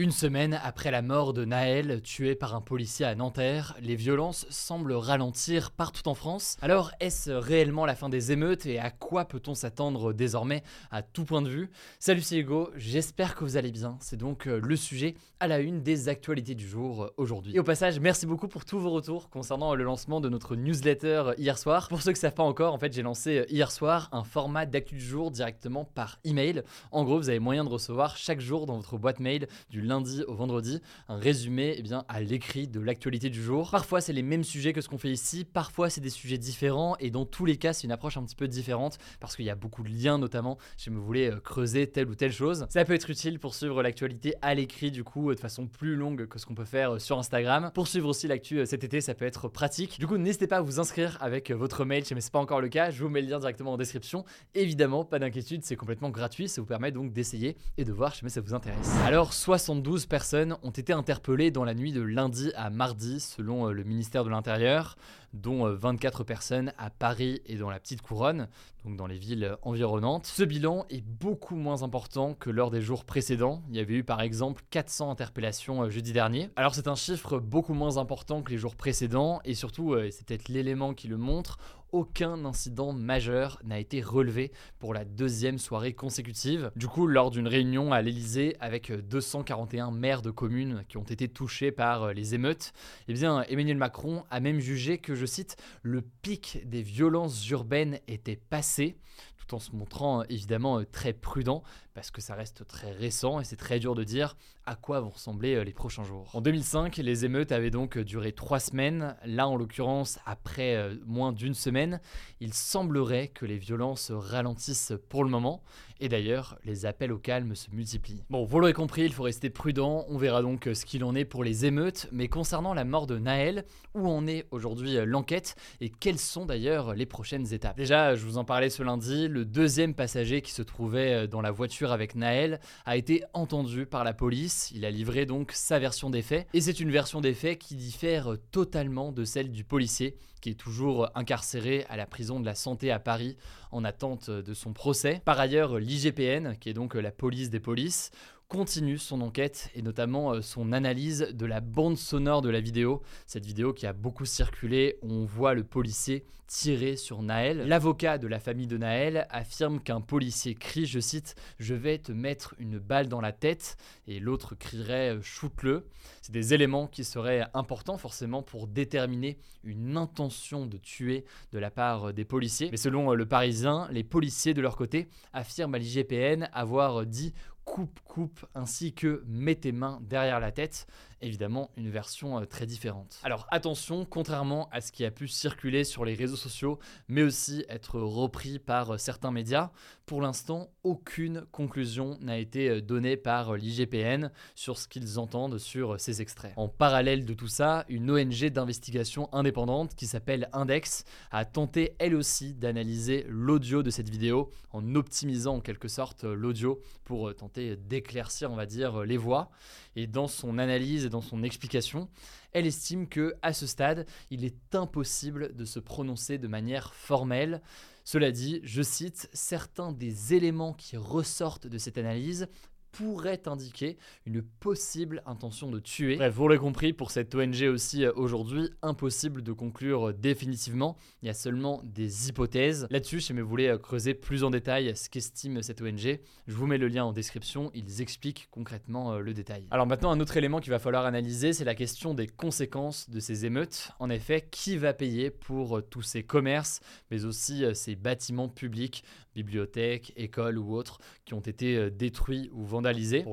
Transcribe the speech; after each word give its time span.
Une 0.00 0.12
semaine 0.12 0.58
après 0.64 0.90
la 0.90 1.02
mort 1.02 1.34
de 1.34 1.44
Naël, 1.44 2.00
tué 2.00 2.34
par 2.34 2.54
un 2.54 2.62
policier 2.62 3.04
à 3.04 3.14
Nanterre, 3.14 3.76
les 3.82 3.96
violences 3.96 4.46
semblent 4.48 4.94
ralentir 4.94 5.72
partout 5.72 6.08
en 6.08 6.14
France. 6.14 6.56
Alors, 6.62 6.90
est-ce 7.00 7.30
réellement 7.30 7.84
la 7.84 7.94
fin 7.94 8.08
des 8.08 8.32
émeutes 8.32 8.64
et 8.64 8.78
à 8.78 8.90
quoi 8.90 9.26
peut-on 9.26 9.54
s'attendre 9.54 10.14
désormais 10.14 10.62
à 10.90 11.02
tout 11.02 11.26
point 11.26 11.42
de 11.42 11.50
vue? 11.50 11.68
Salut, 11.98 12.22
c'est 12.22 12.38
Hugo, 12.38 12.70
j'espère 12.76 13.34
que 13.34 13.44
vous 13.44 13.58
allez 13.58 13.72
bien. 13.72 13.98
C'est 14.00 14.16
donc 14.16 14.46
euh, 14.46 14.58
le 14.64 14.74
sujet 14.74 15.16
à 15.38 15.46
la 15.46 15.58
une 15.58 15.82
des 15.82 16.08
actualités 16.08 16.54
du 16.54 16.66
jour 16.66 17.04
euh, 17.04 17.14
aujourd'hui. 17.18 17.54
Et 17.54 17.58
au 17.58 17.62
passage, 17.62 18.00
merci 18.00 18.24
beaucoup 18.24 18.48
pour 18.48 18.64
tous 18.64 18.78
vos 18.78 18.92
retours 18.92 19.28
concernant 19.28 19.74
le 19.74 19.84
lancement 19.84 20.22
de 20.22 20.30
notre 20.30 20.56
newsletter 20.56 21.24
euh, 21.26 21.34
hier 21.36 21.58
soir. 21.58 21.88
Pour 21.88 22.00
ceux 22.00 22.12
qui 22.12 22.16
ne 22.16 22.22
savent 22.22 22.32
pas 22.32 22.42
encore, 22.42 22.72
en 22.72 22.78
fait, 22.78 22.94
j'ai 22.94 23.02
lancé 23.02 23.44
hier 23.50 23.70
soir 23.70 24.08
un 24.12 24.24
format 24.24 24.64
d'actu 24.64 24.94
du 24.94 25.04
jour 25.04 25.30
directement 25.30 25.84
par 25.84 26.20
email. 26.24 26.62
En 26.90 27.04
gros, 27.04 27.18
vous 27.18 27.28
avez 27.28 27.38
moyen 27.38 27.64
de 27.64 27.68
recevoir 27.68 28.16
chaque 28.16 28.40
jour 28.40 28.64
dans 28.64 28.78
votre 28.78 28.96
boîte 28.96 29.20
mail 29.20 29.46
du 29.68 29.89
lundi 29.90 30.22
au 30.28 30.34
vendredi 30.34 30.80
un 31.08 31.16
résumé 31.16 31.74
eh 31.76 31.82
bien, 31.82 32.04
à 32.08 32.20
l'écrit 32.20 32.68
de 32.68 32.78
l'actualité 32.78 33.28
du 33.28 33.42
jour. 33.42 33.70
Parfois 33.72 34.00
c'est 34.00 34.12
les 34.12 34.22
mêmes 34.22 34.44
sujets 34.44 34.72
que 34.72 34.80
ce 34.80 34.88
qu'on 34.88 34.98
fait 34.98 35.10
ici, 35.10 35.44
parfois 35.44 35.90
c'est 35.90 36.00
des 36.00 36.10
sujets 36.10 36.38
différents 36.38 36.96
et 37.00 37.10
dans 37.10 37.26
tous 37.26 37.44
les 37.44 37.56
cas 37.56 37.72
c'est 37.72 37.84
une 37.84 37.92
approche 37.92 38.16
un 38.16 38.22
petit 38.22 38.36
peu 38.36 38.46
différente 38.46 38.98
parce 39.18 39.34
qu'il 39.34 39.44
y 39.44 39.50
a 39.50 39.56
beaucoup 39.56 39.82
de 39.82 39.88
liens 39.88 40.16
notamment 40.16 40.58
si 40.76 40.90
vous 40.90 41.02
voulez 41.02 41.30
euh, 41.30 41.40
creuser 41.40 41.88
telle 41.88 42.08
ou 42.08 42.14
telle 42.14 42.32
chose. 42.32 42.66
Ça 42.68 42.84
peut 42.84 42.92
être 42.92 43.10
utile 43.10 43.40
pour 43.40 43.54
suivre 43.54 43.82
l'actualité 43.82 44.34
à 44.42 44.54
l'écrit 44.54 44.92
du 44.92 45.02
coup 45.02 45.34
de 45.34 45.40
façon 45.40 45.66
plus 45.66 45.96
longue 45.96 46.26
que 46.26 46.38
ce 46.38 46.46
qu'on 46.46 46.54
peut 46.54 46.64
faire 46.64 46.94
euh, 46.94 46.98
sur 47.00 47.18
Instagram. 47.18 47.72
Pour 47.74 47.88
suivre 47.88 48.08
aussi 48.08 48.28
l'actu 48.28 48.60
euh, 48.60 48.64
cet 48.64 48.84
été 48.84 49.00
ça 49.00 49.14
peut 49.14 49.26
être 49.26 49.48
pratique. 49.48 49.98
Du 49.98 50.06
coup 50.06 50.18
n'hésitez 50.18 50.46
pas 50.46 50.58
à 50.58 50.62
vous 50.62 50.78
inscrire 50.78 51.18
avec 51.20 51.50
votre 51.50 51.84
mail 51.84 52.04
si 52.04 52.14
c'est 52.16 52.32
pas 52.32 52.38
encore 52.38 52.60
le 52.60 52.68
cas, 52.68 52.90
je 52.90 53.02
vous 53.02 53.10
mets 53.10 53.22
le 53.22 53.28
lien 53.28 53.40
directement 53.40 53.72
en 53.72 53.76
description. 53.76 54.24
Évidemment 54.54 55.04
pas 55.04 55.18
d'inquiétude 55.18 55.64
c'est 55.64 55.76
complètement 55.76 56.10
gratuit, 56.10 56.48
ça 56.48 56.60
vous 56.60 56.66
permet 56.68 56.92
donc 56.92 57.12
d'essayer 57.12 57.56
et 57.76 57.84
de 57.84 57.92
voir 57.92 58.14
si 58.14 58.28
ça 58.30 58.40
vous 58.40 58.54
intéresse. 58.54 58.94
Alors 59.04 59.32
60 59.32 59.69
72 59.70 60.06
personnes 60.06 60.56
ont 60.64 60.70
été 60.70 60.92
interpellées 60.92 61.52
dans 61.52 61.62
la 61.62 61.74
nuit 61.74 61.92
de 61.92 62.00
lundi 62.00 62.50
à 62.56 62.70
mardi, 62.70 63.20
selon 63.20 63.68
euh, 63.68 63.72
le 63.72 63.84
ministère 63.84 64.24
de 64.24 64.28
l'Intérieur, 64.28 64.96
dont 65.32 65.64
24 65.72 66.20
euh, 66.20 66.24
personnes 66.24 66.72
à 66.78 66.90
Paris 66.90 67.40
et 67.46 67.56
dans 67.56 67.70
la 67.70 67.80
Petite 67.80 68.02
Couronne, 68.02 68.48
donc 68.84 68.96
dans 68.96 69.06
les 69.06 69.18
villes 69.18 69.56
environnantes. 69.62 70.26
Ce 70.26 70.42
bilan 70.42 70.86
est 70.90 71.02
beaucoup 71.02 71.56
moins 71.56 71.82
important 71.82 72.34
que 72.34 72.50
lors 72.50 72.70
des 72.70 72.80
jours 72.80 73.04
précédents. 73.04 73.62
Il 73.70 73.76
y 73.76 73.80
avait 73.80 73.94
eu 73.94 74.04
par 74.04 74.20
exemple 74.20 74.62
400 74.70 75.10
interpellations 75.10 75.82
euh, 75.82 75.90
jeudi 75.90 76.12
dernier. 76.12 76.50
Alors 76.56 76.74
c'est 76.74 76.88
un 76.88 76.94
chiffre 76.94 77.38
beaucoup 77.38 77.74
moins 77.74 77.98
important 77.98 78.42
que 78.42 78.50
les 78.50 78.58
jours 78.58 78.76
précédents, 78.76 79.40
et 79.44 79.54
surtout, 79.54 79.96
c'est 80.10 80.26
peut-être 80.26 80.48
l'élément 80.48 80.94
qui 80.94 81.08
le 81.08 81.16
montre, 81.16 81.58
aucun 81.92 82.44
incident 82.44 82.92
majeur 82.92 83.58
n'a 83.64 83.78
été 83.78 84.00
relevé 84.00 84.52
pour 84.78 84.94
la 84.94 85.04
deuxième 85.04 85.58
soirée 85.58 85.92
consécutive. 85.92 86.70
Du 86.76 86.86
coup, 86.86 87.06
lors 87.06 87.30
d'une 87.30 87.48
réunion 87.48 87.92
à 87.92 88.02
l'Elysée 88.02 88.56
avec 88.60 88.92
241 88.92 89.90
maires 89.90 90.22
de 90.22 90.30
communes 90.30 90.84
qui 90.88 90.98
ont 90.98 91.04
été 91.04 91.28
touchés 91.28 91.72
par 91.72 92.04
euh, 92.04 92.12
les 92.12 92.34
émeutes, 92.34 92.72
eh 93.08 93.12
bien, 93.12 93.42
Emmanuel 93.48 93.76
Macron 93.76 94.24
a 94.30 94.40
même 94.40 94.60
jugé 94.60 94.98
que, 94.98 95.14
je 95.20 95.26
cite, 95.26 95.56
le 95.82 96.00
pic 96.00 96.68
des 96.68 96.82
violences 96.82 97.48
urbaines 97.50 98.00
était 98.08 98.36
passé 98.36 98.96
tout 99.36 99.54
en 99.54 99.58
se 99.58 99.72
montrant 99.72 100.22
évidemment 100.24 100.80
euh, 100.80 100.84
très 100.84 101.12
prudent 101.12 101.62
parce 101.94 102.10
que 102.10 102.20
ça 102.20 102.34
reste 102.34 102.66
très 102.66 102.92
récent 102.92 103.40
et 103.40 103.44
c'est 103.44 103.56
très 103.56 103.78
dur 103.78 103.94
de 103.94 104.04
dire 104.04 104.36
à 104.70 104.76
quoi 104.76 105.00
vont 105.00 105.08
ressembler 105.08 105.56
euh, 105.56 105.64
les 105.64 105.72
prochains 105.72 106.04
jours. 106.04 106.30
En 106.32 106.40
2005, 106.40 106.96
les 106.98 107.24
émeutes 107.24 107.50
avaient 107.50 107.72
donc 107.72 107.98
duré 107.98 108.30
trois 108.30 108.60
semaines. 108.60 109.16
Là, 109.24 109.48
en 109.48 109.56
l'occurrence, 109.56 110.20
après 110.26 110.76
euh, 110.76 110.94
moins 111.06 111.32
d'une 111.32 111.54
semaine, 111.54 112.00
il 112.38 112.54
semblerait 112.54 113.26
que 113.26 113.44
les 113.46 113.58
violences 113.58 114.12
ralentissent 114.12 114.92
pour 115.08 115.24
le 115.24 115.30
moment. 115.30 115.64
Et 115.98 116.08
d'ailleurs, 116.08 116.56
les 116.64 116.86
appels 116.86 117.10
au 117.12 117.18
calme 117.18 117.56
se 117.56 117.68
multiplient. 117.72 118.22
Bon, 118.30 118.44
vous 118.44 118.60
l'aurez 118.60 118.72
compris, 118.72 119.02
il 119.02 119.12
faut 119.12 119.24
rester 119.24 119.50
prudent. 119.50 120.04
On 120.08 120.16
verra 120.16 120.40
donc 120.40 120.68
ce 120.72 120.86
qu'il 120.86 121.02
en 121.02 121.16
est 121.16 121.24
pour 121.24 121.42
les 121.42 121.66
émeutes. 121.66 122.08
Mais 122.12 122.28
concernant 122.28 122.72
la 122.72 122.84
mort 122.84 123.08
de 123.08 123.18
Naël, 123.18 123.64
où 123.94 124.08
en 124.08 124.26
est 124.28 124.46
aujourd'hui 124.52 124.96
l'enquête 125.04 125.56
et 125.80 125.90
quelles 125.90 126.18
sont 126.18 126.46
d'ailleurs 126.46 126.94
les 126.94 127.06
prochaines 127.06 127.52
étapes? 127.52 127.76
Déjà, 127.76 128.14
je 128.14 128.24
vous 128.24 128.38
en 128.38 128.44
parlais 128.44 128.70
ce 128.70 128.82
lundi, 128.82 129.28
le 129.28 129.44
deuxième 129.44 129.94
passager 129.94 130.40
qui 130.40 130.52
se 130.52 130.62
trouvait 130.62 131.28
dans 131.28 131.42
la 131.42 131.50
voiture 131.50 131.92
avec 131.92 132.14
Naël 132.14 132.60
a 132.86 132.96
été 132.96 133.24
entendu 133.34 133.84
par 133.84 134.04
la 134.04 134.14
police. 134.14 134.59
Il 134.72 134.84
a 134.84 134.90
livré 134.90 135.26
donc 135.26 135.52
sa 135.52 135.78
version 135.78 136.10
des 136.10 136.22
faits. 136.22 136.46
Et 136.54 136.60
c'est 136.60 136.80
une 136.80 136.90
version 136.90 137.20
des 137.20 137.34
faits 137.34 137.58
qui 137.58 137.74
diffère 137.74 138.36
totalement 138.50 139.12
de 139.12 139.24
celle 139.24 139.50
du 139.50 139.64
policier, 139.64 140.16
qui 140.40 140.50
est 140.50 140.54
toujours 140.54 141.10
incarcéré 141.14 141.84
à 141.88 141.96
la 141.96 142.06
prison 142.06 142.40
de 142.40 142.46
la 142.46 142.54
santé 142.54 142.90
à 142.90 142.98
Paris 142.98 143.36
en 143.70 143.84
attente 143.84 144.30
de 144.30 144.54
son 144.54 144.72
procès. 144.72 145.22
Par 145.24 145.38
ailleurs, 145.38 145.78
l'IGPN, 145.78 146.56
qui 146.58 146.68
est 146.68 146.74
donc 146.74 146.94
la 146.94 147.10
police 147.10 147.50
des 147.50 147.60
polices, 147.60 148.10
continue 148.50 148.98
son 148.98 149.20
enquête 149.20 149.70
et 149.76 149.80
notamment 149.80 150.32
euh, 150.32 150.42
son 150.42 150.72
analyse 150.72 151.28
de 151.32 151.46
la 151.46 151.60
bande 151.60 151.96
sonore 151.96 152.42
de 152.42 152.50
la 152.50 152.60
vidéo. 152.60 153.00
Cette 153.26 153.46
vidéo 153.46 153.72
qui 153.72 153.86
a 153.86 153.92
beaucoup 153.92 154.24
circulé, 154.24 154.98
on 155.02 155.24
voit 155.24 155.54
le 155.54 155.62
policier 155.62 156.24
tirer 156.50 156.96
sur 156.96 157.22
Naël. 157.22 157.68
L'avocat 157.68 158.18
de 158.18 158.26
la 158.26 158.40
famille 158.40 158.66
de 158.66 158.76
Naël 158.76 159.28
affirme 159.30 159.78
qu'un 159.78 160.00
policier 160.00 160.56
crie, 160.56 160.84
je 160.84 160.98
cite, 160.98 161.36
Je 161.60 161.74
vais 161.74 161.98
te 161.98 162.10
mettre 162.10 162.56
une 162.58 162.80
balle 162.80 163.06
dans 163.06 163.20
la 163.20 163.30
tête 163.30 163.76
et 164.08 164.18
l'autre 164.18 164.56
crierait 164.56 165.14
euh, 165.14 165.22
Shoot-le. 165.22 165.86
C'est 166.20 166.32
des 166.32 166.52
éléments 166.52 166.88
qui 166.88 167.04
seraient 167.04 167.46
importants 167.54 167.98
forcément 167.98 168.42
pour 168.42 168.66
déterminer 168.66 169.38
une 169.62 169.96
intention 169.96 170.66
de 170.66 170.76
tuer 170.76 171.24
de 171.52 171.60
la 171.60 171.70
part 171.70 172.08
euh, 172.08 172.12
des 172.12 172.24
policiers. 172.24 172.68
Mais 172.72 172.76
selon 172.76 173.12
le 173.12 173.26
Parisien, 173.26 173.86
les 173.92 174.02
policiers 174.02 174.52
de 174.52 174.60
leur 174.60 174.74
côté 174.74 175.06
affirment 175.32 175.76
à 175.76 175.78
l'IGPN 175.78 176.48
avoir 176.52 177.06
dit 177.06 177.32
coupe, 177.64 178.00
coupe, 178.04 178.44
ainsi 178.54 178.94
que 178.94 179.24
mets 179.26 179.54
tes 179.54 179.72
mains 179.72 180.00
derrière 180.02 180.40
la 180.40 180.52
tête 180.52 180.86
évidemment 181.22 181.70
une 181.76 181.90
version 181.90 182.38
euh, 182.38 182.44
très 182.44 182.66
différente. 182.66 183.20
Alors 183.22 183.46
attention, 183.50 184.04
contrairement 184.04 184.68
à 184.72 184.80
ce 184.80 184.92
qui 184.92 185.04
a 185.04 185.10
pu 185.10 185.28
circuler 185.28 185.84
sur 185.84 186.04
les 186.04 186.14
réseaux 186.14 186.36
sociaux, 186.36 186.78
mais 187.08 187.22
aussi 187.22 187.64
être 187.68 188.00
repris 188.00 188.58
par 188.58 188.94
euh, 188.94 188.98
certains 188.98 189.30
médias, 189.30 189.70
pour 190.06 190.20
l'instant, 190.20 190.70
aucune 190.82 191.44
conclusion 191.52 192.18
n'a 192.20 192.38
été 192.38 192.68
euh, 192.68 192.80
donnée 192.80 193.16
par 193.16 193.54
l'IGPN 193.54 194.30
sur 194.54 194.78
ce 194.78 194.88
qu'ils 194.88 195.18
entendent 195.18 195.58
sur 195.58 196.00
ces 196.00 196.22
extraits. 196.22 196.52
En 196.56 196.68
parallèle 196.68 197.24
de 197.24 197.34
tout 197.34 197.48
ça, 197.48 197.84
une 197.88 198.10
ONG 198.10 198.46
d'investigation 198.46 199.32
indépendante 199.32 199.94
qui 199.94 200.06
s'appelle 200.06 200.48
Index 200.52 201.04
a 201.30 201.44
tenté 201.44 201.94
elle 201.98 202.14
aussi 202.14 202.54
d'analyser 202.54 203.26
l'audio 203.28 203.82
de 203.82 203.90
cette 203.90 204.08
vidéo 204.08 204.50
en 204.72 204.94
optimisant 204.94 205.56
en 205.56 205.60
quelque 205.60 205.88
sorte 205.88 206.24
l'audio 206.24 206.80
pour 207.04 207.34
tenter 207.34 207.76
d'éclaircir, 207.76 208.50
on 208.50 208.56
va 208.56 208.66
dire, 208.66 209.02
les 209.02 209.16
voix. 209.16 209.50
Et 209.96 210.06
dans 210.06 210.28
son 210.28 210.58
analyse 210.58 211.09
dans 211.10 211.20
son 211.20 211.42
explication, 211.42 212.08
elle 212.52 212.66
estime 212.66 213.06
que 213.08 213.34
à 213.42 213.52
ce 213.52 213.66
stade, 213.66 214.06
il 214.30 214.44
est 214.44 214.74
impossible 214.74 215.54
de 215.54 215.64
se 215.64 215.78
prononcer 215.78 216.38
de 216.38 216.48
manière 216.48 216.94
formelle. 216.94 217.60
Cela 218.04 218.32
dit, 218.32 218.60
je 218.64 218.82
cite, 218.82 219.28
certains 219.32 219.92
des 219.92 220.34
éléments 220.34 220.72
qui 220.72 220.96
ressortent 220.96 221.66
de 221.66 221.78
cette 221.78 221.98
analyse 221.98 222.48
pourrait 222.92 223.42
indiquer 223.46 223.96
une 224.26 224.42
possible 224.42 225.22
intention 225.26 225.70
de 225.70 225.78
tuer. 225.78 226.18
Vous 226.30 226.48
l'avez 226.48 226.60
compris, 226.60 226.92
pour 226.92 227.10
cette 227.10 227.34
ONG 227.34 227.62
aussi 227.62 228.04
euh, 228.04 228.12
aujourd'hui, 228.14 228.70
impossible 228.82 229.42
de 229.42 229.52
conclure 229.52 230.08
euh, 230.08 230.12
définitivement. 230.12 230.96
Il 231.22 231.26
y 231.26 231.30
a 231.30 231.34
seulement 231.34 231.80
des 231.84 232.28
hypothèses. 232.28 232.86
Là-dessus, 232.90 233.20
si 233.20 233.32
vous 233.32 233.46
voulez 233.46 233.68
euh, 233.68 233.78
creuser 233.78 234.14
plus 234.14 234.44
en 234.44 234.50
détail 234.50 234.96
ce 234.96 235.08
qu'estime 235.08 235.62
cette 235.62 235.80
ONG, 235.80 236.20
je 236.46 236.54
vous 236.54 236.66
mets 236.66 236.78
le 236.78 236.88
lien 236.88 237.04
en 237.04 237.12
description. 237.12 237.70
Ils 237.74 238.00
expliquent 238.00 238.48
concrètement 238.50 239.18
le 239.18 239.34
détail. 239.34 239.66
Alors 239.70 239.86
maintenant, 239.86 240.10
un 240.10 240.20
autre 240.20 240.36
élément 240.36 240.60
qu'il 240.60 240.70
va 240.70 240.78
falloir 240.78 241.04
analyser, 241.04 241.52
c'est 241.52 241.64
la 241.64 241.74
question 241.74 242.14
des 242.14 242.26
conséquences 242.26 243.08
de 243.10 243.20
ces 243.20 243.46
émeutes. 243.46 243.92
En 243.98 244.10
effet, 244.10 244.46
qui 244.50 244.76
va 244.76 244.92
payer 244.92 245.30
pour 245.30 245.82
tous 245.88 246.02
ces 246.02 246.22
commerces, 246.22 246.80
mais 247.10 247.24
aussi 247.24 247.64
ces 247.74 247.94
bâtiments 247.94 248.48
publics, 248.48 249.04
bibliothèques, 249.34 250.12
écoles 250.16 250.58
ou 250.58 250.74
autres, 250.74 250.98
qui 251.24 251.34
ont 251.34 251.40
été 251.40 251.90
détruits 251.90 252.50
ou 252.52 252.64
vendus 252.64 252.79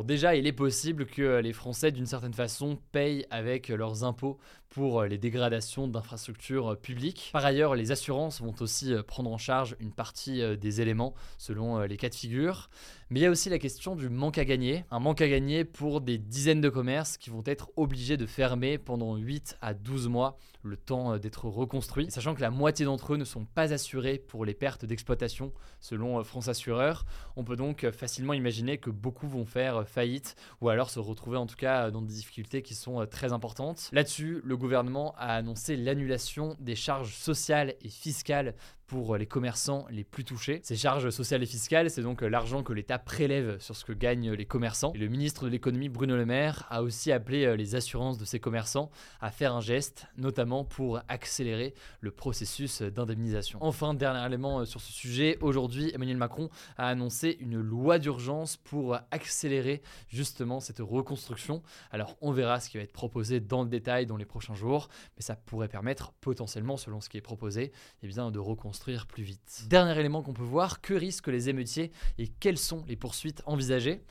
Déjà, 0.04 0.36
il 0.36 0.48
est 0.48 0.54
possible 0.54 1.06
que 1.06 1.40
les 1.40 1.54
Français, 1.54 1.92
d'une 1.92 2.06
certaine 2.06 2.34
façon, 2.34 2.78
payent 2.92 3.26
avec 3.30 3.70
leurs 3.70 4.04
impôts 4.04 4.38
pour 4.70 5.04
les 5.04 5.18
dégradations 5.18 5.88
d'infrastructures 5.88 6.78
publiques. 6.80 7.30
Par 7.34 7.46
ailleurs, 7.46 7.76
les 7.76 7.92
assurances 7.92 8.42
vont 8.42 8.56
aussi 8.60 8.94
prendre 9.08 9.32
en 9.32 9.38
charge 9.38 9.76
une 9.80 9.94
partie 9.94 10.58
des 10.58 10.82
éléments 10.82 11.14
selon 11.38 11.82
les 11.82 11.98
cas 11.98 12.10
de 12.10 12.16
figure. 12.16 12.70
Mais 13.10 13.22
il 13.22 13.24
y 13.24 13.26
a 13.26 13.32
aussi 13.32 13.50
la 13.50 13.58
question 13.58 13.96
du 13.96 14.10
manque 14.10 14.38
à 14.38 14.44
gagner. 14.44 14.84
Un 14.92 15.00
manque 15.00 15.22
à 15.22 15.30
gagner 15.30 15.64
pour 15.64 16.02
des 16.02 16.18
dizaines 16.18 16.60
de 16.60 16.68
commerces 16.68 17.16
qui 17.16 17.30
vont 17.30 17.44
être 17.46 17.72
obligés 17.78 18.18
de 18.18 18.26
fermer 18.26 18.78
pendant 18.78 19.16
8 19.16 19.58
à 19.62 19.74
12 19.74 20.10
mois 20.10 20.38
le 20.62 20.76
temps 20.76 21.14
euh, 21.14 21.18
d'être 21.18 21.46
reconstruits, 21.46 22.12
sachant 22.12 22.36
que 22.36 22.42
la 22.42 22.50
moitié 22.50 22.84
d'entre 22.84 23.14
eux 23.14 23.18
ne 23.18 23.24
sont 23.24 23.46
pas 23.46 23.72
assurés 23.72 24.18
pour 24.18 24.44
les 24.44 24.54
pertes 24.54 24.84
d'exploitation 24.84 25.54
selon 25.80 26.20
euh, 26.20 26.24
France 26.24 26.50
Assureur. 26.50 27.06
On 27.38 27.46
peut 27.46 27.56
donc 27.56 27.86
euh, 27.86 27.94
facilement 27.94 28.34
imaginer 28.34 28.78
que 28.78 28.90
beaucoup 28.90 29.28
vont 29.28 29.46
faire 29.46 29.88
faillite 29.88 30.36
ou 30.60 30.68
alors 30.68 30.90
se 30.90 31.00
retrouver 31.00 31.38
en 31.38 31.46
tout 31.46 31.56
cas 31.56 31.90
dans 31.92 32.02
des 32.02 32.14
difficultés 32.14 32.62
qui 32.62 32.76
sont 32.76 33.06
très 33.10 33.32
importantes. 33.32 33.90
Là-dessus, 33.94 34.42
le 34.44 34.58
gouvernement 34.58 35.16
a 35.18 35.36
annoncé 35.36 35.78
l'annulation 35.78 36.58
des 36.60 36.76
charges 36.76 37.16
sociales 37.16 37.76
et 37.82 37.90
fiscales 37.90 38.54
pour 38.88 39.18
les 39.18 39.26
commerçants 39.26 39.86
les 39.90 40.06
plus 40.06 40.24
touchés. 40.24 40.62
Ces 40.64 40.78
charges 40.78 41.10
sociales 41.10 41.44
et 41.44 41.46
fiscales, 41.46 41.90
c'est 41.90 42.02
donc 42.02 42.22
l'argent 42.22 42.64
que 42.64 42.72
l'État 42.72 42.98
prélève 42.98 43.60
sur 43.60 43.76
ce 43.76 43.84
que 43.84 43.92
gagnent 43.92 44.32
les 44.32 44.46
commerçants. 44.46 44.94
Le 44.96 45.08
ministre 45.10 45.44
de 45.44 45.50
l'économie, 45.50 45.90
Bruno 45.90 46.16
Le 46.16 46.26
Maire, 46.26 46.66
a 46.70 46.82
aussi 46.82 47.12
appelé 47.12 47.46
euh, 47.46 47.58
les 47.58 47.76
assurances 47.76 48.18
de 48.18 48.24
ces 48.24 48.40
commerçants 48.40 48.90
à 49.20 49.30
faire 49.30 49.54
un 49.54 49.60
geste, 49.60 50.08
notamment 50.16 50.64
pour 50.64 51.02
accélérer 51.10 51.74
le 52.00 52.12
processus 52.12 52.82
d'indemnisation. 52.82 53.60
Enfin, 53.62 53.94
dernier 53.94 54.26
élément 54.26 54.62
euh, 54.62 54.66
sur 54.66 54.80
ce 54.80 54.94
sujet, 54.94 55.38
aujourd'hui, 55.42 55.92
Emmanuel 55.94 56.18
Macron 56.18 56.50
a 56.78 56.88
annoncé 56.88 57.36
une 57.42 57.60
loi 57.60 58.00
d'urgence 58.00 58.56
pour 58.56 58.98
accélérer 59.12 59.82
justement 60.08 60.62
cette 60.62 60.80
reconstruction. 60.80 61.62
Alors, 61.92 62.16
on 62.22 62.32
verra 62.32 62.62
ce 62.62 62.70
qui 62.70 62.78
va 62.78 62.84
être 62.84 62.94
proposé 62.94 63.42
dans 63.42 63.64
le 63.64 63.70
détail 63.70 64.06
dans 64.06 64.18
les 64.18 64.26
prochains 64.26 64.56
jours, 64.56 64.88
mais 65.18 65.24
ça 65.24 65.36
pourrait 65.36 65.68
permettre 65.68 66.14
potentiellement, 66.22 66.78
selon 66.78 67.02
ce 67.02 67.10
qui 67.10 67.18
est 67.18 67.22
proposé, 67.22 67.74
eh 68.02 68.08
bien, 68.08 68.32
de 68.32 68.40
reconstruire 68.40 68.77
plus 69.08 69.24
vite. 69.24 69.66
Dernier 69.68 70.00
élément 70.00 70.22
qu'on 70.22 70.34
peut 70.34 70.44
voir, 70.44 70.82
que 70.82 70.94
risquent 70.94 71.28
les 71.28 71.50
émeutiers 71.50 71.92
et 72.18 72.28
quelles 72.28 72.58
sont 72.58 72.84
les 72.88 72.96
poursuites 72.96 73.42
envisagées? 73.46 74.02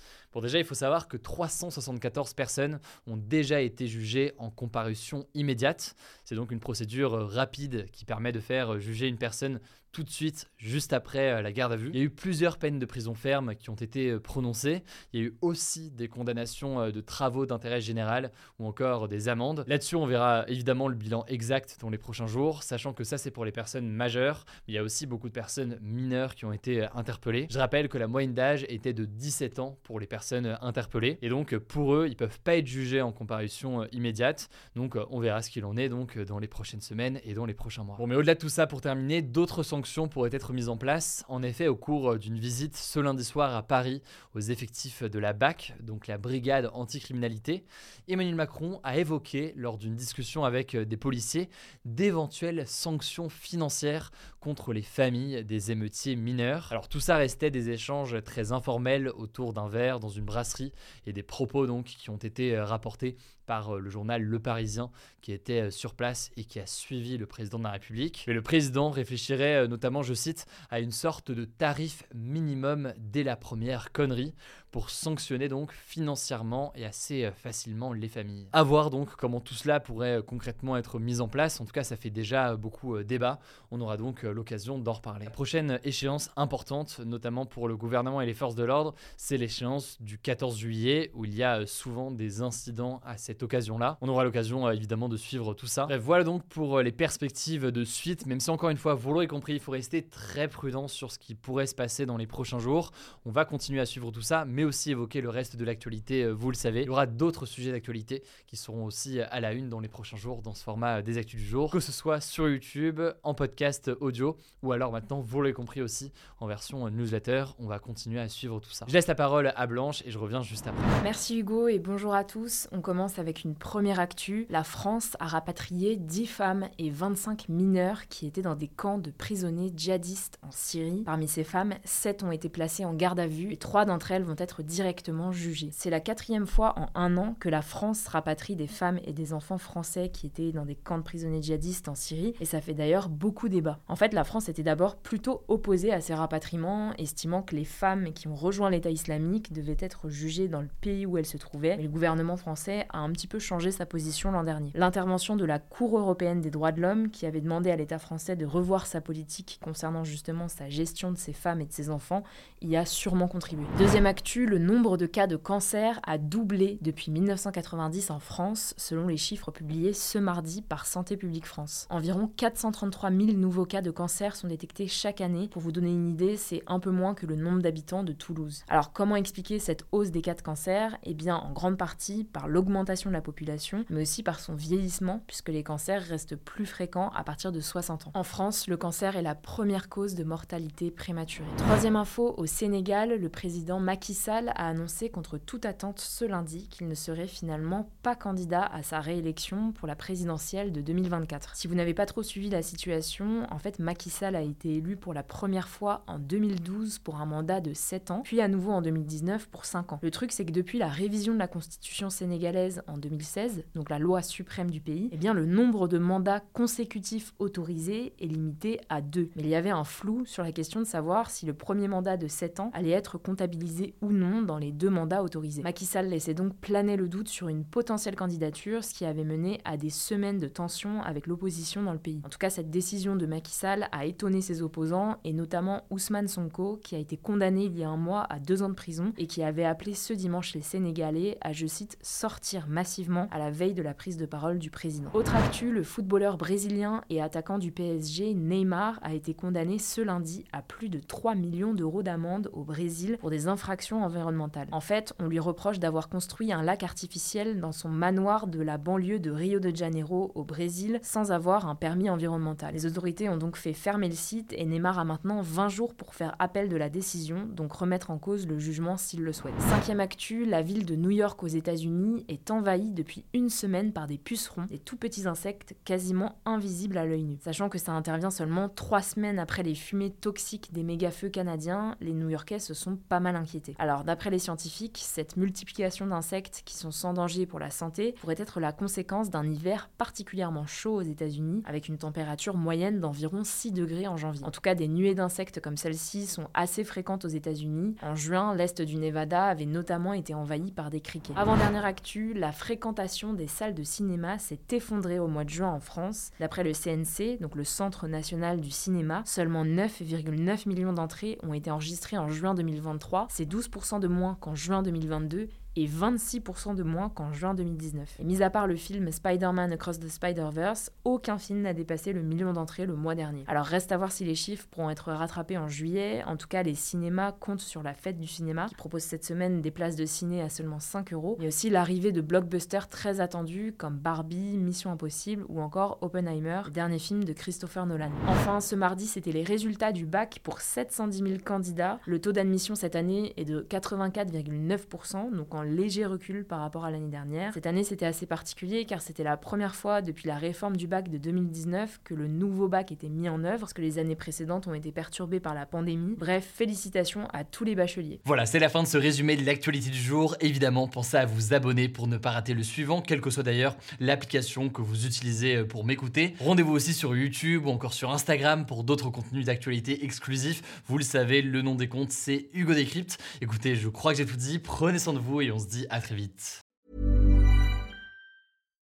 Déjà, 0.42 0.58
il 0.58 0.64
faut 0.64 0.74
savoir 0.74 1.08
que 1.08 1.16
374 1.16 2.34
personnes 2.34 2.80
ont 3.06 3.16
déjà 3.16 3.60
été 3.60 3.86
jugées 3.86 4.32
en 4.38 4.50
comparution 4.50 5.26
immédiate. 5.34 5.96
C'est 6.24 6.34
donc 6.34 6.52
une 6.52 6.60
procédure 6.60 7.28
rapide 7.30 7.90
qui 7.92 8.04
permet 8.04 8.32
de 8.32 8.40
faire 8.40 8.78
juger 8.80 9.08
une 9.08 9.18
personne 9.18 9.60
tout 9.96 10.02
de 10.02 10.10
suite, 10.10 10.50
juste 10.58 10.92
après 10.92 11.32
euh, 11.32 11.40
la 11.40 11.52
garde 11.52 11.72
à 11.72 11.76
vue. 11.76 11.88
Il 11.94 11.98
y 11.98 12.02
a 12.02 12.04
eu 12.04 12.10
plusieurs 12.10 12.58
peines 12.58 12.78
de 12.78 12.84
prison 12.84 13.14
ferme 13.14 13.54
qui 13.54 13.70
ont 13.70 13.76
été 13.76 14.10
euh, 14.10 14.20
prononcées. 14.20 14.82
Il 15.14 15.20
y 15.20 15.22
a 15.22 15.26
eu 15.28 15.38
aussi 15.40 15.90
des 15.90 16.06
condamnations 16.06 16.80
euh, 16.82 16.90
de 16.90 17.00
travaux 17.00 17.46
d'intérêt 17.46 17.80
général 17.80 18.30
ou 18.58 18.66
encore 18.66 19.08
des 19.08 19.30
amendes. 19.30 19.64
Là-dessus, 19.66 19.96
on 19.96 20.04
verra 20.04 20.44
évidemment 20.48 20.88
le 20.88 20.94
bilan 20.94 21.24
exact 21.28 21.78
dans 21.80 21.88
les 21.88 21.96
prochains 21.96 22.26
jours, 22.26 22.62
sachant 22.62 22.92
que 22.92 23.04
ça, 23.04 23.16
c'est 23.16 23.30
pour 23.30 23.46
les 23.46 23.52
personnes 23.52 23.88
majeures. 23.88 24.44
Il 24.68 24.74
y 24.74 24.78
a 24.78 24.82
aussi 24.82 25.06
beaucoup 25.06 25.28
de 25.28 25.32
personnes 25.32 25.78
mineures 25.80 26.34
qui 26.34 26.44
ont 26.44 26.52
été 26.52 26.86
interpellées. 26.94 27.46
Je 27.50 27.58
rappelle 27.58 27.88
que 27.88 27.96
la 27.96 28.06
moyenne 28.06 28.34
d'âge 28.34 28.66
était 28.68 28.92
de 28.92 29.06
17 29.06 29.60
ans 29.60 29.78
pour 29.82 29.98
les 29.98 30.06
personnes 30.26 30.58
interpellées. 30.60 31.18
Et 31.22 31.28
donc, 31.28 31.56
pour 31.56 31.94
eux, 31.94 32.06
ils 32.08 32.16
peuvent 32.16 32.40
pas 32.40 32.56
être 32.56 32.66
jugés 32.66 33.00
en 33.00 33.12
comparution 33.12 33.86
immédiate. 33.92 34.48
Donc, 34.74 34.96
on 35.10 35.20
verra 35.20 35.40
ce 35.40 35.50
qu'il 35.50 35.64
en 35.64 35.76
est 35.76 35.88
donc 35.88 36.18
dans 36.18 36.40
les 36.40 36.48
prochaines 36.48 36.80
semaines 36.80 37.20
et 37.24 37.32
dans 37.32 37.46
les 37.46 37.54
prochains 37.54 37.84
mois. 37.84 37.96
Bon, 37.96 38.08
mais 38.08 38.16
au-delà 38.16 38.34
de 38.34 38.40
tout 38.40 38.48
ça, 38.48 38.66
pour 38.66 38.80
terminer, 38.80 39.22
d'autres 39.22 39.62
sanctions 39.62 40.08
pourrait 40.08 40.30
être 40.32 40.52
mise 40.52 40.68
en 40.68 40.76
place. 40.76 41.24
En 41.28 41.44
effet, 41.44 41.68
au 41.68 41.76
cours 41.76 42.18
d'une 42.18 42.40
visite 42.40 42.76
ce 42.76 42.98
lundi 42.98 43.22
soir 43.22 43.54
à 43.54 43.62
Paris 43.62 44.02
aux 44.34 44.40
effectifs 44.40 45.04
de 45.04 45.18
la 45.20 45.32
BAC, 45.32 45.74
donc 45.80 46.08
la 46.08 46.18
brigade 46.18 46.70
anticriminalité, 46.72 47.64
Emmanuel 48.08 48.34
Macron 48.34 48.80
a 48.82 48.98
évoqué 48.98 49.52
lors 49.56 49.78
d'une 49.78 49.94
discussion 49.94 50.44
avec 50.44 50.76
des 50.76 50.96
policiers 50.96 51.48
d'éventuelles 51.84 52.66
sanctions 52.66 53.28
financières 53.28 54.10
contre 54.40 54.72
les 54.72 54.82
familles 54.82 55.44
des 55.44 55.70
émeutiers 55.70 56.16
mineurs. 56.16 56.68
Alors 56.70 56.88
tout 56.88 57.00
ça 57.00 57.16
restait 57.16 57.50
des 57.50 57.70
échanges 57.70 58.16
très 58.24 58.50
informels 58.52 59.08
autour 59.08 59.52
d'un 59.52 59.68
verre 59.68 60.00
dans 60.06 60.12
une 60.12 60.24
brasserie 60.24 60.72
et 61.06 61.12
des 61.12 61.24
propos 61.24 61.66
donc 61.66 61.86
qui 61.86 62.10
ont 62.10 62.16
été 62.16 62.58
rapportés 62.58 63.16
par 63.46 63.76
le 63.76 63.90
journal 63.90 64.22
Le 64.22 64.38
Parisien 64.38 64.90
qui 65.22 65.32
était 65.32 65.70
sur 65.70 65.94
place 65.94 66.30
et 66.36 66.44
qui 66.44 66.60
a 66.60 66.66
suivi 66.66 67.16
le 67.16 67.26
président 67.26 67.58
de 67.58 67.64
la 67.64 67.72
République. 67.72 68.24
Mais 68.28 68.34
le 68.34 68.42
président 68.42 68.90
réfléchirait 68.90 69.66
notamment, 69.66 70.02
je 70.02 70.14
cite, 70.14 70.46
à 70.70 70.80
une 70.80 70.92
sorte 70.92 71.30
de 71.30 71.44
tarif 71.44 72.04
minimum 72.14 72.92
dès 72.98 73.24
la 73.24 73.36
première 73.36 73.92
connerie 73.92 74.34
pour 74.76 74.90
sanctionner 74.90 75.48
donc 75.48 75.72
financièrement 75.72 76.70
et 76.74 76.84
assez 76.84 77.24
euh, 77.24 77.32
facilement 77.32 77.94
les 77.94 78.08
familles. 78.08 78.46
A 78.52 78.62
voir 78.62 78.90
donc 78.90 79.16
comment 79.16 79.40
tout 79.40 79.54
cela 79.54 79.80
pourrait 79.80 80.18
euh, 80.18 80.22
concrètement 80.22 80.76
être 80.76 80.98
mis 80.98 81.22
en 81.22 81.28
place. 81.28 81.62
En 81.62 81.64
tout 81.64 81.72
cas, 81.72 81.82
ça 81.82 81.96
fait 81.96 82.10
déjà 82.10 82.50
euh, 82.50 82.56
beaucoup 82.58 83.02
débat. 83.02 83.38
On 83.70 83.80
aura 83.80 83.96
donc 83.96 84.22
l'occasion 84.22 84.78
d'en 84.78 84.92
reparler. 84.92 85.24
La 85.24 85.30
prochaine 85.30 85.80
échéance 85.82 86.30
importante, 86.36 87.00
notamment 87.00 87.46
pour 87.46 87.68
le 87.68 87.76
gouvernement 87.76 88.20
et 88.20 88.26
les 88.26 88.34
forces 88.34 88.54
de 88.54 88.64
l'ordre, 88.64 88.94
c'est 89.16 89.38
l'échéance 89.38 89.96
du 90.02 90.18
14 90.18 90.58
juillet 90.58 91.10
où 91.14 91.24
il 91.24 91.34
y 91.34 91.42
a 91.42 91.66
souvent 91.66 92.10
des 92.10 92.42
incidents 92.42 93.00
à 93.04 93.16
cette 93.16 93.35
occasion-là. 93.42 93.98
On 94.00 94.08
aura 94.08 94.24
l'occasion 94.24 94.70
évidemment 94.70 95.08
de 95.08 95.16
suivre 95.16 95.54
tout 95.54 95.66
ça. 95.66 95.86
Bref, 95.86 96.00
voilà 96.00 96.24
donc 96.24 96.44
pour 96.44 96.80
les 96.80 96.92
perspectives 96.92 97.70
de 97.70 97.84
suite, 97.84 98.26
même 98.26 98.40
si 98.40 98.50
encore 98.50 98.70
une 98.70 98.76
fois, 98.76 98.94
vous 98.94 99.12
l'aurez 99.12 99.26
compris, 99.26 99.54
il 99.54 99.60
faut 99.60 99.72
rester 99.72 100.02
très 100.02 100.48
prudent 100.48 100.88
sur 100.88 101.12
ce 101.12 101.18
qui 101.18 101.34
pourrait 101.34 101.66
se 101.66 101.74
passer 101.74 102.06
dans 102.06 102.16
les 102.16 102.26
prochains 102.26 102.58
jours. 102.58 102.92
On 103.24 103.30
va 103.30 103.44
continuer 103.44 103.80
à 103.80 103.86
suivre 103.86 104.10
tout 104.10 104.22
ça, 104.22 104.44
mais 104.44 104.64
aussi 104.64 104.90
évoquer 104.90 105.20
le 105.20 105.28
reste 105.28 105.56
de 105.56 105.64
l'actualité, 105.64 106.24
euh, 106.24 106.32
vous 106.32 106.50
le 106.50 106.56
savez. 106.56 106.82
Il 106.82 106.86
y 106.86 106.90
aura 106.90 107.06
d'autres 107.06 107.46
sujets 107.46 107.72
d'actualité 107.72 108.22
qui 108.46 108.56
seront 108.56 108.84
aussi 108.84 109.20
à 109.20 109.40
la 109.40 109.52
une 109.52 109.68
dans 109.68 109.80
les 109.80 109.88
prochains 109.88 110.16
jours 110.16 110.42
dans 110.42 110.54
ce 110.54 110.62
format 110.62 111.02
des 111.02 111.18
actus 111.18 111.40
du 111.40 111.46
jour, 111.46 111.70
que 111.70 111.80
ce 111.80 111.92
soit 111.92 112.20
sur 112.20 112.48
YouTube, 112.48 113.00
en 113.22 113.34
podcast 113.34 113.90
audio, 114.00 114.36
ou 114.62 114.72
alors 114.72 114.92
maintenant, 114.92 115.20
vous 115.20 115.42
l'avez 115.42 115.52
compris 115.52 115.82
aussi, 115.82 116.12
en 116.40 116.46
version 116.46 116.88
newsletter. 116.90 117.44
On 117.58 117.66
va 117.66 117.78
continuer 117.78 118.20
à 118.20 118.28
suivre 118.28 118.60
tout 118.60 118.70
ça. 118.70 118.86
Je 118.88 118.94
laisse 118.94 119.06
la 119.06 119.14
parole 119.14 119.52
à 119.54 119.66
Blanche 119.66 120.02
et 120.06 120.10
je 120.10 120.18
reviens 120.18 120.42
juste 120.42 120.66
après. 120.66 121.02
Merci 121.02 121.38
Hugo 121.38 121.68
et 121.68 121.78
bonjour 121.78 122.14
à 122.14 122.24
tous. 122.24 122.68
On 122.72 122.80
commence 122.80 123.18
avec 123.18 123.25
une 123.32 123.54
première 123.54 124.00
actu. 124.00 124.46
La 124.50 124.64
France 124.64 125.16
a 125.20 125.26
rapatrié 125.26 125.96
10 125.96 126.26
femmes 126.26 126.68
et 126.78 126.90
25 126.90 127.48
mineurs 127.48 128.08
qui 128.08 128.26
étaient 128.26 128.42
dans 128.42 128.56
des 128.56 128.68
camps 128.68 128.98
de 128.98 129.10
prisonniers 129.10 129.72
djihadistes 129.74 130.38
en 130.42 130.50
Syrie. 130.50 131.02
Parmi 131.04 131.28
ces 131.28 131.44
femmes, 131.44 131.74
7 131.84 132.22
ont 132.22 132.32
été 132.32 132.48
placées 132.48 132.84
en 132.84 132.94
garde 132.94 133.20
à 133.20 133.26
vue 133.26 133.52
et 133.52 133.56
3 133.56 133.84
d'entre 133.84 134.12
elles 134.12 134.24
vont 134.24 134.36
être 134.38 134.62
directement 134.62 135.32
jugés. 135.32 135.70
C'est 135.72 135.90
la 135.90 136.00
quatrième 136.00 136.46
fois 136.46 136.74
en 136.78 136.88
un 136.94 137.16
an 137.16 137.36
que 137.40 137.48
la 137.48 137.62
France 137.62 138.06
rapatrie 138.06 138.56
des 138.56 138.66
femmes 138.66 139.00
et 139.04 139.12
des 139.12 139.32
enfants 139.32 139.58
français 139.58 140.08
qui 140.08 140.26
étaient 140.26 140.52
dans 140.52 140.64
des 140.64 140.74
camps 140.74 140.98
de 140.98 141.02
prisonniers 141.02 141.42
djihadistes 141.42 141.88
en 141.88 141.94
Syrie, 141.94 142.34
et 142.40 142.44
ça 142.44 142.60
fait 142.60 142.74
d'ailleurs 142.74 143.08
beaucoup 143.08 143.48
débat. 143.48 143.78
En 143.88 143.96
fait, 143.96 144.12
la 144.12 144.24
France 144.24 144.48
était 144.48 144.62
d'abord 144.62 144.96
plutôt 144.96 145.42
opposée 145.48 145.92
à 145.92 146.00
ces 146.00 146.14
rapatriements, 146.14 146.92
estimant 146.98 147.42
que 147.42 147.56
les 147.56 147.64
femmes 147.64 148.12
qui 148.12 148.28
ont 148.28 148.34
rejoint 148.34 148.70
l'État 148.70 148.90
islamique 148.90 149.52
devaient 149.52 149.76
être 149.78 150.08
jugées 150.08 150.48
dans 150.48 150.60
le 150.60 150.68
pays 150.80 151.06
où 151.06 151.18
elles 151.18 151.26
se 151.26 151.36
trouvaient, 151.36 151.76
mais 151.76 151.82
le 151.82 151.88
gouvernement 151.88 152.36
français 152.36 152.86
a 152.90 152.98
un 152.98 153.10
petit 153.16 153.26
peu 153.26 153.38
changé 153.38 153.72
sa 153.72 153.86
position 153.86 154.30
l'an 154.30 154.44
dernier. 154.44 154.72
L'intervention 154.74 155.36
de 155.36 155.46
la 155.46 155.58
Cour 155.58 155.98
européenne 155.98 156.42
des 156.42 156.50
droits 156.50 156.70
de 156.70 156.82
l'homme, 156.82 157.08
qui 157.08 157.24
avait 157.24 157.40
demandé 157.40 157.70
à 157.70 157.76
l'État 157.76 157.98
français 157.98 158.36
de 158.36 158.44
revoir 158.44 158.86
sa 158.86 159.00
politique 159.00 159.58
concernant 159.62 160.04
justement 160.04 160.48
sa 160.48 160.68
gestion 160.68 161.12
de 161.12 161.16
ces 161.16 161.32
femmes 161.32 161.62
et 161.62 161.64
de 161.64 161.72
ses 161.72 161.88
enfants, 161.88 162.24
y 162.60 162.76
a 162.76 162.84
sûrement 162.84 163.26
contribué. 163.26 163.64
Deuxième 163.78 164.04
actu, 164.04 164.44
le 164.44 164.58
nombre 164.58 164.98
de 164.98 165.06
cas 165.06 165.26
de 165.26 165.36
cancer 165.36 165.98
a 166.06 166.18
doublé 166.18 166.78
depuis 166.82 167.10
1990 167.10 168.10
en 168.10 168.18
France, 168.18 168.74
selon 168.76 169.06
les 169.06 169.16
chiffres 169.16 169.50
publiés 169.50 169.94
ce 169.94 170.18
mardi 170.18 170.60
par 170.60 170.84
Santé 170.84 171.16
publique 171.16 171.46
France. 171.46 171.86
Environ 171.88 172.30
433 172.36 173.10
000 173.10 173.32
nouveaux 173.32 173.64
cas 173.64 173.80
de 173.80 173.90
cancer 173.90 174.36
sont 174.36 174.48
détectés 174.48 174.88
chaque 174.88 175.22
année. 175.22 175.48
Pour 175.48 175.62
vous 175.62 175.72
donner 175.72 175.90
une 175.90 176.10
idée, 176.10 176.36
c'est 176.36 176.62
un 176.66 176.80
peu 176.80 176.90
moins 176.90 177.14
que 177.14 177.24
le 177.24 177.36
nombre 177.36 177.62
d'habitants 177.62 178.02
de 178.02 178.12
Toulouse. 178.12 178.62
Alors 178.68 178.92
comment 178.92 179.16
expliquer 179.16 179.58
cette 179.58 179.86
hausse 179.90 180.10
des 180.10 180.20
cas 180.20 180.34
de 180.34 180.42
cancer? 180.42 180.98
Eh 181.04 181.14
bien 181.14 181.36
en 181.36 181.52
grande 181.52 181.78
partie 181.78 182.24
par 182.24 182.46
l'augmentation 182.46 183.05
de 183.08 183.12
la 183.12 183.20
population, 183.20 183.84
mais 183.90 184.02
aussi 184.02 184.22
par 184.22 184.40
son 184.40 184.54
vieillissement, 184.54 185.22
puisque 185.26 185.48
les 185.48 185.62
cancers 185.62 186.02
restent 186.02 186.36
plus 186.36 186.66
fréquents 186.66 187.10
à 187.10 187.24
partir 187.24 187.52
de 187.52 187.60
60 187.60 188.08
ans. 188.08 188.10
En 188.14 188.22
France, 188.22 188.68
le 188.68 188.76
cancer 188.76 189.16
est 189.16 189.22
la 189.22 189.34
première 189.34 189.88
cause 189.88 190.14
de 190.14 190.24
mortalité 190.24 190.90
prématurée. 190.90 191.48
Troisième 191.58 191.96
info, 191.96 192.34
au 192.36 192.46
Sénégal, 192.46 193.18
le 193.20 193.28
président 193.28 193.80
Macky 193.80 194.14
Sall 194.14 194.50
a 194.50 194.68
annoncé 194.68 195.10
contre 195.10 195.38
toute 195.38 195.66
attente 195.66 196.00
ce 196.00 196.24
lundi 196.24 196.68
qu'il 196.68 196.88
ne 196.88 196.94
serait 196.94 197.26
finalement 197.26 197.90
pas 198.02 198.14
candidat 198.14 198.64
à 198.64 198.82
sa 198.82 199.00
réélection 199.00 199.72
pour 199.72 199.88
la 199.88 199.96
présidentielle 199.96 200.72
de 200.72 200.80
2024. 200.80 201.56
Si 201.56 201.66
vous 201.66 201.74
n'avez 201.74 201.94
pas 201.94 202.06
trop 202.06 202.22
suivi 202.22 202.50
la 202.50 202.62
situation, 202.62 203.46
en 203.50 203.58
fait 203.58 203.78
Macky 203.78 204.10
Sall 204.10 204.36
a 204.36 204.42
été 204.42 204.76
élu 204.76 204.96
pour 204.96 205.14
la 205.14 205.22
première 205.22 205.68
fois 205.68 206.02
en 206.06 206.18
2012 206.18 206.98
pour 207.00 207.16
un 207.16 207.26
mandat 207.26 207.60
de 207.60 207.72
7 207.74 208.10
ans, 208.10 208.22
puis 208.24 208.40
à 208.40 208.48
nouveau 208.48 208.72
en 208.72 208.82
2019 208.82 209.48
pour 209.48 209.64
5 209.64 209.92
ans. 209.92 209.98
Le 210.02 210.10
truc 210.10 210.32
c'est 210.32 210.44
que 210.44 210.52
depuis 210.52 210.78
la 210.78 210.88
révision 210.88 211.34
de 211.34 211.38
la 211.38 211.48
constitution 211.48 212.10
sénégalaise 212.10 212.82
en 212.88 212.98
2016, 212.98 213.64
donc 213.74 213.90
la 213.90 213.98
loi 213.98 214.22
suprême 214.22 214.70
du 214.70 214.80
pays, 214.80 215.08
eh 215.12 215.16
bien 215.16 215.34
le 215.34 215.46
nombre 215.46 215.88
de 215.88 215.98
mandats 215.98 216.40
consécutifs 216.52 217.34
autorisés 217.38 218.12
est 218.20 218.26
limité 218.26 218.80
à 218.88 219.00
2. 219.00 219.30
Mais 219.36 219.42
il 219.42 219.48
y 219.48 219.54
avait 219.54 219.70
un 219.70 219.84
flou 219.84 220.24
sur 220.24 220.42
la 220.42 220.52
question 220.52 220.80
de 220.80 220.86
savoir 220.86 221.30
si 221.30 221.46
le 221.46 221.54
premier 221.54 221.88
mandat 221.88 222.16
de 222.16 222.28
7 222.28 222.60
ans 222.60 222.70
allait 222.74 222.90
être 222.90 223.18
comptabilisé 223.18 223.94
ou 224.00 224.12
non 224.12 224.42
dans 224.42 224.58
les 224.58 224.72
deux 224.72 224.90
mandats 224.90 225.22
autorisés. 225.22 225.62
Macky 225.62 225.86
Sall 225.86 226.08
laissait 226.08 226.34
donc 226.34 226.54
planer 226.56 226.96
le 226.96 227.08
doute 227.08 227.28
sur 227.28 227.48
une 227.48 227.64
potentielle 227.64 228.16
candidature, 228.16 228.84
ce 228.84 228.94
qui 228.94 229.04
avait 229.04 229.24
mené 229.24 229.60
à 229.64 229.76
des 229.76 229.90
semaines 229.90 230.38
de 230.38 230.48
tensions 230.48 231.02
avec 231.02 231.26
l'opposition 231.26 231.82
dans 231.82 231.92
le 231.92 231.98
pays. 231.98 232.20
En 232.24 232.28
tout 232.28 232.38
cas, 232.38 232.50
cette 232.50 232.70
décision 232.70 233.16
de 233.16 233.26
Macky 233.26 233.52
Sall 233.52 233.88
a 233.92 234.06
étonné 234.06 234.40
ses 234.40 234.62
opposants, 234.62 235.16
et 235.24 235.32
notamment 235.32 235.84
Ousmane 235.90 236.28
Sonko, 236.28 236.78
qui 236.82 236.94
a 236.94 236.98
été 236.98 237.16
condamné 237.16 237.64
il 237.64 237.78
y 237.78 237.84
a 237.84 237.88
un 237.88 237.96
mois 237.96 238.26
à 238.30 238.38
deux 238.38 238.62
ans 238.62 238.68
de 238.68 238.74
prison 238.74 239.12
et 239.18 239.26
qui 239.26 239.42
avait 239.42 239.64
appelé 239.64 239.94
ce 239.94 240.12
dimanche 240.12 240.54
les 240.54 240.62
Sénégalais 240.62 241.38
à, 241.40 241.52
je 241.52 241.66
cite, 241.66 241.98
sortir 242.02 242.68
massivement 242.76 243.26
à 243.30 243.38
la 243.38 243.50
veille 243.50 243.72
de 243.72 243.82
la 243.82 243.94
prise 243.94 244.18
de 244.18 244.26
parole 244.26 244.58
du 244.58 244.68
président. 244.68 245.08
Autre 245.14 245.34
actu, 245.34 245.72
le 245.72 245.82
footballeur 245.82 246.36
brésilien 246.36 247.00
et 247.08 247.22
attaquant 247.22 247.58
du 247.58 247.72
PSG 247.72 248.34
Neymar 248.34 249.00
a 249.00 249.14
été 249.14 249.32
condamné 249.32 249.78
ce 249.78 250.02
lundi 250.02 250.44
à 250.52 250.60
plus 250.60 250.90
de 250.90 251.00
3 251.00 251.34
millions 251.34 251.72
d'euros 251.72 252.02
d'amende 252.02 252.50
au 252.52 252.64
Brésil 252.64 253.16
pour 253.18 253.30
des 253.30 253.48
infractions 253.48 254.04
environnementales. 254.04 254.68
En 254.72 254.82
fait, 254.82 255.14
on 255.18 255.26
lui 255.26 255.38
reproche 255.38 255.78
d'avoir 255.78 256.10
construit 256.10 256.52
un 256.52 256.62
lac 256.62 256.82
artificiel 256.82 257.60
dans 257.60 257.72
son 257.72 257.88
manoir 257.88 258.46
de 258.46 258.60
la 258.60 258.76
banlieue 258.76 259.20
de 259.20 259.30
Rio 259.30 259.58
de 259.58 259.74
Janeiro 259.74 260.32
au 260.34 260.44
Brésil 260.44 261.00
sans 261.02 261.32
avoir 261.32 261.66
un 261.66 261.76
permis 261.76 262.10
environnemental. 262.10 262.74
Les 262.74 262.84
autorités 262.84 263.30
ont 263.30 263.38
donc 263.38 263.56
fait 263.56 263.72
fermer 263.72 264.10
le 264.10 264.14
site 264.14 264.52
et 264.52 264.66
Neymar 264.66 264.98
a 264.98 265.04
maintenant 265.04 265.40
20 265.40 265.70
jours 265.70 265.94
pour 265.94 266.14
faire 266.14 266.36
appel 266.40 266.68
de 266.68 266.76
la 266.76 266.90
décision, 266.90 267.48
donc 267.50 267.72
remettre 267.72 268.10
en 268.10 268.18
cause 268.18 268.46
le 268.46 268.58
jugement 268.58 268.98
s'il 268.98 269.22
le 269.22 269.32
souhaite. 269.32 269.58
Cinquième 269.60 270.00
actu, 270.00 270.44
la 270.44 270.60
ville 270.60 270.84
de 270.84 270.94
New 270.94 271.08
York 271.08 271.42
aux 271.42 271.46
États-Unis 271.46 272.26
est 272.28 272.50
envahie 272.50 272.65
depuis 272.66 273.24
une 273.32 273.48
semaine 273.48 273.92
par 273.92 274.08
des 274.08 274.18
pucerons, 274.18 274.66
des 274.68 274.78
tout 274.78 274.96
petits 274.96 275.28
insectes 275.28 275.76
quasiment 275.84 276.36
invisibles 276.44 276.98
à 276.98 277.06
l'œil 277.06 277.22
nu. 277.22 277.38
Sachant 277.40 277.68
que 277.68 277.78
ça 277.78 277.92
intervient 277.92 278.30
seulement 278.30 278.68
trois 278.68 279.02
semaines 279.02 279.38
après 279.38 279.62
les 279.62 279.76
fumées 279.76 280.10
toxiques 280.10 280.72
des 280.72 280.82
méga-feux 280.82 281.28
canadiens, 281.28 281.96
les 282.00 282.12
New-Yorkais 282.12 282.58
se 282.58 282.74
sont 282.74 282.96
pas 282.96 283.20
mal 283.20 283.36
inquiétés. 283.36 283.76
Alors, 283.78 284.02
d'après 284.02 284.30
les 284.30 284.40
scientifiques, 284.40 284.98
cette 285.00 285.36
multiplication 285.36 286.06
d'insectes 286.06 286.62
qui 286.64 286.76
sont 286.76 286.90
sans 286.90 287.12
danger 287.12 287.46
pour 287.46 287.60
la 287.60 287.70
santé 287.70 288.16
pourrait 288.20 288.34
être 288.38 288.58
la 288.58 288.72
conséquence 288.72 289.30
d'un 289.30 289.48
hiver 289.48 289.88
particulièrement 289.96 290.66
chaud 290.66 290.96
aux 290.96 291.02
États-Unis, 291.02 291.62
avec 291.66 291.88
une 291.88 291.98
température 291.98 292.56
moyenne 292.56 292.98
d'environ 292.98 293.44
6 293.44 293.72
degrés 293.72 294.08
en 294.08 294.16
janvier. 294.16 294.44
En 294.44 294.50
tout 294.50 294.60
cas, 294.60 294.74
des 294.74 294.88
nuées 294.88 295.14
d'insectes 295.14 295.60
comme 295.60 295.76
celle-ci 295.76 296.26
sont 296.26 296.48
assez 296.52 296.82
fréquentes 296.82 297.24
aux 297.24 297.28
États-Unis. 297.28 297.94
En 298.02 298.16
juin, 298.16 298.56
l'est 298.56 298.82
du 298.82 298.96
Nevada 298.96 299.44
avait 299.44 299.66
notamment 299.66 300.14
été 300.14 300.34
envahi 300.34 300.72
par 300.72 300.90
des 300.90 301.00
criquets. 301.00 301.34
Avant-dernière 301.36 301.84
actu, 301.84 302.34
la 302.34 302.52
fréquentation 302.56 303.34
des 303.34 303.46
salles 303.46 303.74
de 303.74 303.82
cinéma 303.82 304.38
s'est 304.38 304.58
effondrée 304.70 305.18
au 305.18 305.28
mois 305.28 305.44
de 305.44 305.50
juin 305.50 305.70
en 305.70 305.80
France. 305.80 306.30
D'après 306.40 306.64
le 306.64 306.72
CNC, 306.72 307.40
donc 307.40 307.54
le 307.54 307.64
Centre 307.64 308.08
national 308.08 308.60
du 308.60 308.70
cinéma, 308.70 309.22
seulement 309.26 309.64
9,9 309.64 310.68
millions 310.68 310.92
d'entrées 310.92 311.38
ont 311.42 311.54
été 311.54 311.70
enregistrées 311.70 312.18
en 312.18 312.28
juin 312.28 312.54
2023. 312.54 313.28
C'est 313.30 313.48
12% 313.48 314.00
de 314.00 314.08
moins 314.08 314.36
qu'en 314.40 314.54
juin 314.54 314.82
2022 314.82 315.48
et 315.76 315.86
26% 315.86 316.74
de 316.74 316.82
moins 316.82 317.08
qu'en 317.08 317.32
juin 317.32 317.54
2019. 317.54 318.16
Et 318.18 318.24
mis 318.24 318.42
à 318.42 318.50
part 318.50 318.66
le 318.66 318.76
film 318.76 319.10
Spider-Man 319.12 319.72
Across 319.72 320.00
the 320.00 320.08
Spider-Verse, 320.08 320.90
aucun 321.04 321.38
film 321.38 321.62
n'a 321.62 321.74
dépassé 321.74 322.12
le 322.12 322.22
million 322.22 322.52
d'entrées 322.52 322.86
le 322.86 322.96
mois 322.96 323.14
dernier. 323.14 323.44
Alors 323.46 323.66
reste 323.66 323.92
à 323.92 323.96
voir 323.96 324.10
si 324.10 324.24
les 324.24 324.34
chiffres 324.34 324.66
pourront 324.70 324.90
être 324.90 325.12
rattrapés 325.12 325.58
en 325.58 325.68
juillet. 325.68 326.22
En 326.26 326.36
tout 326.36 326.48
cas, 326.48 326.62
les 326.62 326.74
cinémas 326.74 327.32
comptent 327.32 327.60
sur 327.60 327.82
la 327.82 327.94
fête 327.94 328.18
du 328.18 328.26
cinéma, 328.26 328.66
qui 328.68 328.74
propose 328.74 329.02
cette 329.02 329.24
semaine 329.24 329.60
des 329.60 329.70
places 329.70 329.96
de 329.96 330.06
ciné 330.06 330.42
à 330.42 330.48
seulement 330.48 330.80
5 330.80 331.12
euros, 331.12 331.36
mais 331.38 331.48
aussi 331.48 331.70
l'arrivée 331.70 332.12
de 332.12 332.20
blockbusters 332.20 332.88
très 332.88 333.20
attendus 333.20 333.74
comme 333.76 333.98
Barbie, 333.98 334.56
Mission 334.58 334.90
Impossible 334.90 335.44
ou 335.48 335.60
encore 335.60 335.98
Oppenheimer, 336.00 336.62
dernier 336.72 336.98
film 336.98 337.24
de 337.24 337.32
Christopher 337.32 337.86
Nolan. 337.86 338.10
Enfin, 338.26 338.60
ce 338.60 338.74
mardi, 338.74 339.06
c'était 339.06 339.32
les 339.32 339.42
résultats 339.42 339.92
du 339.92 340.06
bac 340.06 340.40
pour 340.42 340.60
710 340.60 341.18
000 341.18 341.34
candidats. 341.44 341.98
Le 342.06 342.20
taux 342.20 342.32
d'admission 342.32 342.74
cette 342.74 342.96
année 342.96 343.34
est 343.36 343.44
de 343.44 343.62
84,9%, 343.68 345.34
donc 345.34 345.54
léger 345.66 346.06
recul 346.06 346.44
par 346.44 346.60
rapport 346.60 346.84
à 346.84 346.90
l'année 346.90 347.08
dernière. 347.08 347.52
Cette 347.54 347.66
année, 347.66 347.84
c'était 347.84 348.06
assez 348.06 348.26
particulier 348.26 348.84
car 348.84 349.00
c'était 349.00 349.24
la 349.24 349.36
première 349.36 349.74
fois 349.74 350.02
depuis 350.02 350.26
la 350.28 350.36
réforme 350.36 350.76
du 350.76 350.86
bac 350.86 351.08
de 351.08 351.18
2019 351.18 352.00
que 352.04 352.14
le 352.14 352.28
nouveau 352.28 352.68
bac 352.68 352.92
était 352.92 353.08
mis 353.08 353.28
en 353.28 353.44
œuvre, 353.44 353.60
parce 353.60 353.72
que 353.72 353.82
les 353.82 353.98
années 353.98 354.14
précédentes 354.14 354.66
ont 354.66 354.74
été 354.74 354.92
perturbées 354.92 355.40
par 355.40 355.54
la 355.54 355.66
pandémie. 355.66 356.14
Bref, 356.18 356.50
félicitations 356.54 357.28
à 357.32 357.44
tous 357.44 357.64
les 357.64 357.74
bacheliers. 357.74 358.20
Voilà, 358.24 358.46
c'est 358.46 358.58
la 358.58 358.68
fin 358.68 358.82
de 358.82 358.88
ce 358.88 358.98
résumé 358.98 359.36
de 359.36 359.44
l'actualité 359.44 359.90
du 359.90 359.98
jour. 359.98 360.36
Évidemment, 360.40 360.88
pensez 360.88 361.16
à 361.16 361.26
vous 361.26 361.54
abonner 361.54 361.88
pour 361.88 362.06
ne 362.06 362.16
pas 362.16 362.30
rater 362.30 362.54
le 362.54 362.62
suivant, 362.62 363.02
quelle 363.02 363.20
que 363.20 363.30
soit 363.30 363.42
d'ailleurs 363.42 363.76
l'application 364.00 364.68
que 364.68 364.82
vous 364.82 365.06
utilisez 365.06 365.64
pour 365.64 365.84
m'écouter. 365.84 366.34
Rendez-vous 366.40 366.72
aussi 366.72 366.92
sur 366.92 367.16
YouTube 367.16 367.66
ou 367.66 367.70
encore 367.70 367.94
sur 367.94 368.10
Instagram 368.10 368.66
pour 368.66 368.84
d'autres 368.84 369.10
contenus 369.10 369.46
d'actualité 369.46 370.04
exclusifs. 370.04 370.82
Vous 370.86 370.98
le 370.98 371.04
savez, 371.04 371.42
le 371.42 371.62
nom 371.62 371.74
des 371.74 371.88
comptes, 371.88 372.12
c'est 372.12 372.48
Hugo 372.54 372.74
Décrypte. 372.74 373.18
Écoutez, 373.40 373.76
je 373.76 373.88
crois 373.88 374.12
que 374.12 374.18
j'ai 374.18 374.26
tout 374.26 374.36
dit. 374.36 374.58
Prenez 374.58 374.98
soin 374.98 375.12
de 375.12 375.18
vous 375.18 375.40
et 375.40 375.50
on 375.56 375.58
se 375.58 375.68
dit 375.68 375.86
à 375.88 376.02
très 376.02 376.14
vite. 376.14 376.65